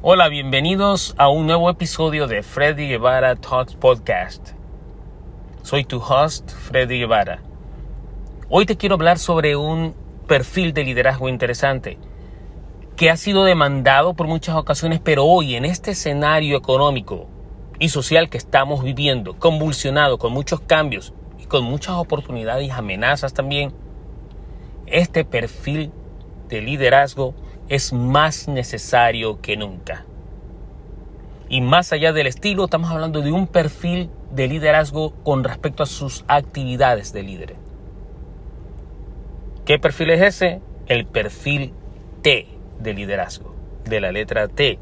Hola, 0.00 0.28
bienvenidos 0.28 1.12
a 1.18 1.28
un 1.28 1.48
nuevo 1.48 1.68
episodio 1.68 2.28
de 2.28 2.44
Freddy 2.44 2.86
Guevara 2.86 3.34
Talks 3.34 3.74
Podcast. 3.74 4.50
Soy 5.62 5.82
tu 5.82 5.98
host, 5.98 6.52
Freddy 6.52 7.00
Guevara. 7.00 7.42
Hoy 8.48 8.64
te 8.64 8.76
quiero 8.76 8.94
hablar 8.94 9.18
sobre 9.18 9.56
un 9.56 9.96
perfil 10.28 10.72
de 10.72 10.84
liderazgo 10.84 11.28
interesante 11.28 11.98
que 12.94 13.10
ha 13.10 13.16
sido 13.16 13.42
demandado 13.42 14.14
por 14.14 14.28
muchas 14.28 14.54
ocasiones, 14.54 15.00
pero 15.02 15.24
hoy 15.24 15.56
en 15.56 15.64
este 15.64 15.90
escenario 15.90 16.56
económico 16.56 17.26
y 17.80 17.88
social 17.88 18.30
que 18.30 18.38
estamos 18.38 18.84
viviendo, 18.84 19.36
convulsionado, 19.36 20.18
con 20.18 20.32
muchos 20.32 20.60
cambios 20.60 21.12
y 21.40 21.46
con 21.46 21.64
muchas 21.64 21.96
oportunidades 21.96 22.68
y 22.68 22.70
amenazas 22.70 23.34
también, 23.34 23.72
este 24.86 25.24
perfil 25.24 25.90
de 26.48 26.60
liderazgo 26.62 27.34
es 27.68 27.92
más 27.92 28.48
necesario 28.48 29.40
que 29.40 29.56
nunca. 29.56 30.04
Y 31.48 31.60
más 31.60 31.92
allá 31.92 32.12
del 32.12 32.26
estilo, 32.26 32.64
estamos 32.64 32.90
hablando 32.90 33.20
de 33.22 33.32
un 33.32 33.46
perfil 33.46 34.10
de 34.30 34.48
liderazgo 34.48 35.12
con 35.22 35.44
respecto 35.44 35.82
a 35.82 35.86
sus 35.86 36.24
actividades 36.28 37.12
de 37.12 37.22
líder. 37.22 37.54
¿Qué 39.64 39.78
perfil 39.78 40.10
es 40.10 40.22
ese? 40.22 40.60
El 40.86 41.06
perfil 41.06 41.72
T 42.22 42.46
de 42.80 42.94
liderazgo, 42.94 43.54
de 43.84 44.00
la 44.00 44.12
letra 44.12 44.48
T. 44.48 44.78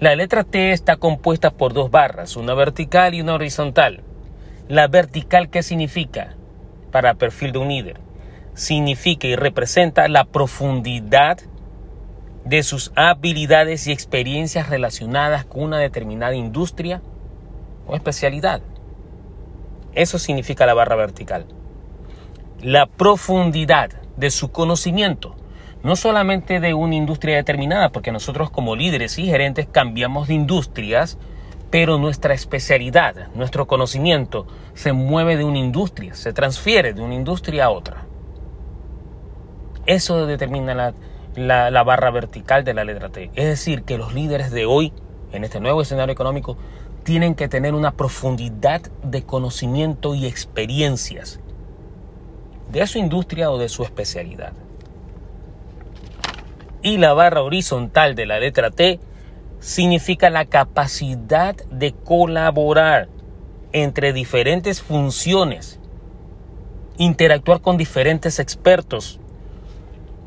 La 0.00 0.14
letra 0.16 0.44
T 0.44 0.72
está 0.72 0.96
compuesta 0.96 1.50
por 1.50 1.72
dos 1.72 1.90
barras, 1.90 2.36
una 2.36 2.54
vertical 2.54 3.14
y 3.14 3.20
una 3.20 3.34
horizontal. 3.34 4.00
La 4.68 4.88
vertical, 4.88 5.48
¿qué 5.50 5.62
significa 5.62 6.34
para 6.90 7.14
perfil 7.14 7.52
de 7.52 7.58
un 7.58 7.68
líder? 7.68 8.00
Significa 8.54 9.26
y 9.26 9.36
representa 9.36 10.08
la 10.08 10.24
profundidad 10.24 11.38
de 12.44 12.62
sus 12.62 12.92
habilidades 12.96 13.86
y 13.86 13.92
experiencias 13.92 14.68
relacionadas 14.68 15.44
con 15.44 15.62
una 15.62 15.78
determinada 15.78 16.34
industria 16.34 17.02
o 17.86 17.94
especialidad. 17.94 18.62
Eso 19.94 20.18
significa 20.18 20.66
la 20.66 20.74
barra 20.74 20.96
vertical. 20.96 21.46
La 22.60 22.86
profundidad 22.86 23.90
de 24.16 24.30
su 24.30 24.50
conocimiento 24.50 25.36
no 25.82 25.96
solamente 25.96 26.60
de 26.60 26.74
una 26.74 26.94
industria 26.94 27.36
determinada, 27.36 27.90
porque 27.90 28.12
nosotros 28.12 28.50
como 28.50 28.76
líderes 28.76 29.18
y 29.18 29.26
gerentes 29.26 29.66
cambiamos 29.66 30.28
de 30.28 30.34
industrias, 30.34 31.18
pero 31.70 31.98
nuestra 31.98 32.34
especialidad, 32.34 33.28
nuestro 33.34 33.66
conocimiento 33.66 34.46
se 34.74 34.92
mueve 34.92 35.36
de 35.36 35.44
una 35.44 35.58
industria, 35.58 36.14
se 36.14 36.32
transfiere 36.32 36.92
de 36.92 37.00
una 37.00 37.14
industria 37.14 37.64
a 37.64 37.70
otra. 37.70 38.04
Eso 39.86 40.26
determina 40.26 40.74
la, 40.74 40.94
la, 41.34 41.82
barra 41.82 42.10
vertical 42.10 42.64
de 42.64 42.74
la 42.74 42.84
letra 42.84 43.08
T. 43.08 43.30
Es 43.34 43.46
decir, 43.46 43.82
que 43.82 43.98
los 43.98 44.14
líderes 44.14 44.50
de 44.50 44.66
hoy, 44.66 44.92
en 45.32 45.44
este 45.44 45.60
nuevo 45.60 45.82
escenario 45.82 46.12
económico, 46.12 46.56
tienen 47.04 47.34
que 47.34 47.48
tener 47.48 47.74
una 47.74 47.92
profundidad 47.92 48.82
de 49.02 49.24
conocimiento 49.24 50.14
y 50.14 50.26
experiencias 50.26 51.40
de 52.70 52.86
su 52.86 52.98
industria 52.98 53.50
o 53.50 53.58
de 53.58 53.68
su 53.68 53.82
especialidad 53.82 54.52
y 56.82 56.98
la 56.98 57.14
barra 57.14 57.42
horizontal 57.42 58.14
de 58.14 58.26
la 58.26 58.40
letra 58.40 58.70
T 58.70 59.00
significa 59.60 60.28
la 60.28 60.44
capacidad 60.46 61.54
de 61.70 61.92
colaborar 61.92 63.08
entre 63.72 64.12
diferentes 64.12 64.82
funciones, 64.82 65.78
interactuar 66.98 67.60
con 67.60 67.76
diferentes 67.76 68.38
expertos, 68.40 69.20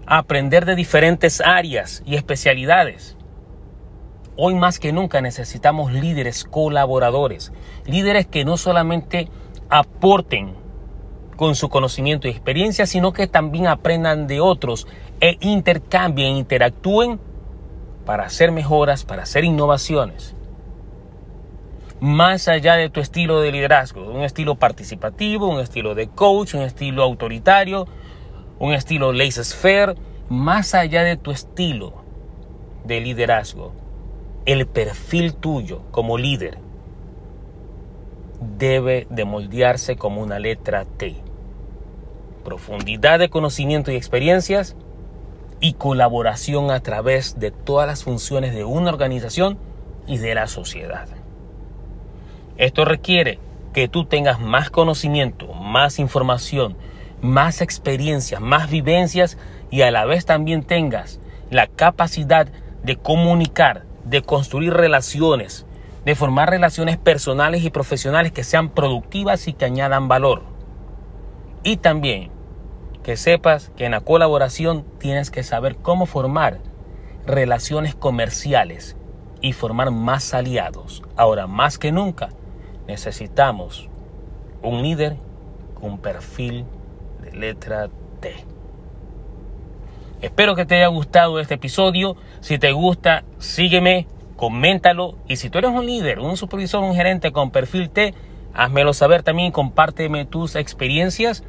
aprender 0.06 0.66
de 0.66 0.76
diferentes 0.76 1.42
áreas 1.42 2.04
y 2.06 2.16
especialidades. 2.16 3.18
Hoy 4.38 4.56
más 4.56 4.80
que 4.80 4.92
nunca 4.92 5.22
necesitamos 5.22 5.94
líderes 5.94 6.44
colaboradores, 6.44 7.54
líderes 7.86 8.28
que 8.28 8.46
no 8.46 8.58
solamente 8.58 9.30
aporten 9.70 10.54
con 11.38 11.56
su 11.56 11.70
conocimiento 11.70 12.28
y 12.28 12.32
experiencia, 12.32 12.86
sino 12.86 13.14
que 13.14 13.28
también 13.28 13.68
aprendan 13.68 14.28
de 14.28 14.42
otros 14.42 14.88
e 15.22 15.38
intercambien, 15.42 16.36
interactúen 16.36 17.20
para 18.06 18.26
hacer 18.26 18.52
mejoras, 18.52 19.04
para 19.04 19.24
hacer 19.24 19.44
innovaciones. 19.44 20.36
Más 22.00 22.48
allá 22.48 22.76
de 22.76 22.90
tu 22.90 23.00
estilo 23.00 23.40
de 23.40 23.52
liderazgo, 23.52 24.12
un 24.12 24.22
estilo 24.22 24.56
participativo, 24.56 25.48
un 25.48 25.62
estilo 25.62 25.96
de 25.96 26.10
coach, 26.10 26.54
un 26.54 26.62
estilo 26.62 27.04
autoritario, 27.04 27.88
un 28.60 28.74
estilo 28.74 29.12
laissez-faire, 29.14 29.96
más 30.30 30.74
allá 30.74 31.04
de 31.04 31.18
tu 31.18 31.32
estilo 31.32 31.94
de 32.86 33.02
liderazgo, 33.02 33.74
el 34.46 34.68
perfil 34.68 35.34
tuyo 35.34 35.82
como 35.92 36.18
líder 36.18 36.60
debe 38.58 39.08
de 39.10 39.26
moldearse 39.26 39.96
como 39.96 40.22
una 40.22 40.40
letra 40.40 40.86
T. 40.86 41.16
Profundidad 42.44 43.20
de 43.20 43.30
conocimiento 43.30 43.92
y 43.92 43.96
experiencias 43.96 44.76
y 45.60 45.74
colaboración 45.74 46.70
a 46.70 46.80
través 46.82 47.40
de 47.40 47.52
todas 47.52 47.88
las 47.88 48.04
funciones 48.04 48.54
de 48.54 48.66
una 48.66 48.90
organización 48.90 49.58
y 50.06 50.18
de 50.18 50.36
la 50.36 50.48
sociedad. 50.48 51.08
Esto 52.58 52.86
requiere 52.86 53.40
que 53.74 53.88
tú 53.88 54.06
tengas 54.06 54.40
más 54.40 54.70
conocimiento, 54.70 55.54
más 55.54 56.00
información, 56.00 56.78
más 57.26 57.62
experiencias, 57.62 58.40
más 58.40 58.70
vivencias 58.70 59.38
y 59.72 59.82
a 59.82 59.92
la 59.92 60.06
vez 60.06 60.26
también 60.26 60.64
tengas 60.64 61.20
la 61.50 61.68
capacidad 61.68 62.48
de 62.84 62.96
comunicar, 62.96 63.84
de 64.06 64.22
construir 64.22 64.74
relaciones, 64.74 65.66
de 66.06 66.16
formar 66.16 66.50
relaciones 66.50 66.98
personales 66.98 67.64
y 67.64 67.70
profesionales 67.70 68.32
que 68.32 68.44
sean 68.44 68.70
productivas 68.70 69.48
y 69.48 69.54
que 69.54 69.66
añadan 69.66 70.08
valor. 70.08 70.44
Y 71.64 71.78
también 71.78 72.32
que 73.04 73.18
sepas 73.18 73.72
que 73.76 73.86
en 73.86 73.92
la 73.92 74.02
colaboración 74.02 74.86
tienes 75.00 75.30
que 75.30 75.44
saber 75.44 75.76
cómo 75.78 76.06
formar 76.06 76.60
relaciones 77.26 77.96
comerciales 77.96 78.96
y 79.42 79.54
formar 79.54 79.92
más 79.92 80.34
aliados. 80.34 81.04
Ahora, 81.16 81.46
más 81.48 81.78
que 81.78 81.92
nunca, 81.92 82.30
necesitamos 82.88 83.90
un 84.64 84.82
líder 84.82 85.18
con 85.80 86.00
perfil 86.00 86.66
letra 87.34 87.90
T. 88.20 88.36
Espero 90.22 90.56
que 90.56 90.66
te 90.66 90.76
haya 90.76 90.88
gustado 90.88 91.40
este 91.40 91.56
episodio. 91.56 92.16
Si 92.40 92.58
te 92.58 92.72
gusta, 92.72 93.24
sígueme, 93.38 94.08
coméntalo. 94.36 95.18
Y 95.28 95.36
si 95.36 95.50
tú 95.50 95.60
eres 95.60 95.72
un 95.72 95.86
líder, 95.86 96.20
un 96.20 96.38
supervisor, 96.38 96.84
un 96.84 96.96
gerente 96.96 97.32
con 97.32 97.52
perfil 97.52 97.90
T, 97.90 98.14
házmelo 98.54 98.94
saber 98.94 99.24
también, 99.24 99.52
compárteme 99.52 100.26
tus 100.26 100.56
experiencias 100.56 101.44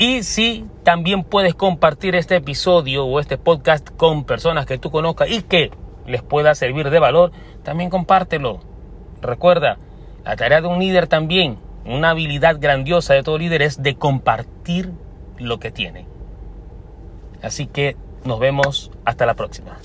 y 0.00 0.22
si 0.22 0.64
también 0.82 1.24
puedes 1.24 1.54
compartir 1.54 2.14
este 2.14 2.36
episodio 2.36 3.04
o 3.04 3.20
este 3.20 3.36
podcast 3.36 3.86
con 3.98 4.24
personas 4.24 4.64
que 4.64 4.78
tú 4.78 4.90
conozcas 4.90 5.30
y 5.30 5.42
que 5.42 5.72
les 6.06 6.22
pueda 6.22 6.54
servir 6.54 6.88
de 6.88 6.98
valor, 6.98 7.32
también 7.64 7.90
compártelo. 7.90 8.60
Recuerda, 9.20 9.76
la 10.24 10.36
tarea 10.36 10.62
de 10.62 10.68
un 10.68 10.78
líder 10.78 11.06
también, 11.06 11.58
una 11.84 12.10
habilidad 12.10 12.58
grandiosa 12.60 13.14
de 13.14 13.22
todo 13.22 13.38
líder 13.38 13.62
es 13.62 13.82
de 13.82 13.94
compartir 13.94 14.90
lo 15.38 15.58
que 15.58 15.70
tiene. 15.70 16.06
Así 17.42 17.66
que 17.66 17.96
nos 18.24 18.38
vemos 18.38 18.90
hasta 19.04 19.26
la 19.26 19.34
próxima. 19.34 19.78